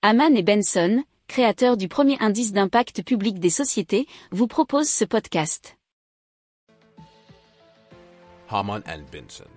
[0.00, 5.76] Haman et Benson, créateurs du premier indice d'impact public des sociétés, vous proposent ce podcast.
[8.48, 9.48] Haman and Benson.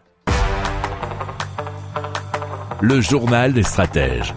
[2.81, 4.33] Le journal des stratèges.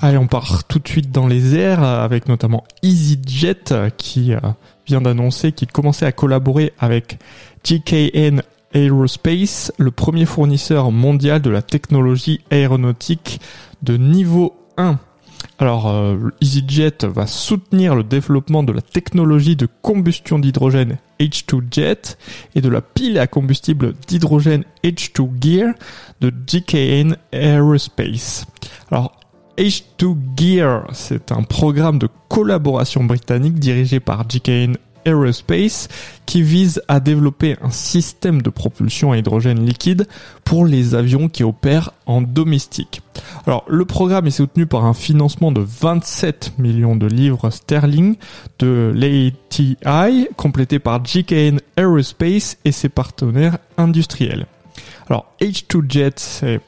[0.00, 4.40] Allez, on part tout de suite dans les airs avec notamment EasyJet qui euh,
[4.86, 7.18] vient d'annoncer qu'il commençait à collaborer avec
[7.62, 8.40] GKN
[8.72, 13.38] Aerospace, le premier fournisseur mondial de la technologie aéronautique
[13.82, 14.98] de niveau 1.
[15.58, 22.18] Alors, euh, EasyJet va soutenir le développement de la technologie de combustion d'hydrogène H2Jet
[22.54, 25.74] et de la pile à combustible d'hydrogène H2 Gear
[26.20, 28.46] de GKN Aerospace.
[28.90, 29.18] Alors,
[29.56, 35.88] H2 Gear, c'est un programme de collaboration britannique dirigé par GKN Aerospace
[36.26, 40.06] qui vise à développer un système de propulsion à hydrogène liquide
[40.44, 43.00] pour les avions qui opèrent en domestique.
[43.46, 48.16] Alors le programme est soutenu par un financement de 27 millions de livres sterling
[48.58, 49.76] de l'ATI
[50.36, 54.46] complété par GKN Aerospace et ses partenaires industriels.
[55.08, 56.60] Alors H2Jet c'est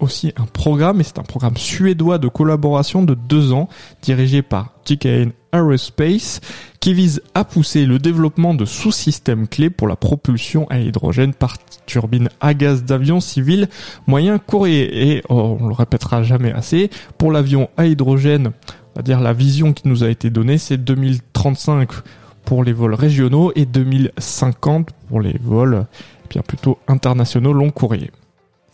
[0.00, 3.68] aussi un programme, et c'est un programme suédois de collaboration de deux ans,
[4.02, 6.40] dirigé par GKN Aerospace,
[6.80, 11.56] qui vise à pousser le développement de sous-systèmes clés pour la propulsion à hydrogène par
[11.86, 13.68] turbine à gaz d'avion civil
[14.06, 15.12] moyen courrier.
[15.12, 18.52] Et oh, on le répétera jamais assez, pour l'avion à hydrogène,
[18.94, 21.90] on va dire la vision qui nous a été donnée, c'est 2035
[22.44, 25.86] pour les vols régionaux et 2050 pour les vols
[26.24, 28.10] eh bien plutôt internationaux long courrier.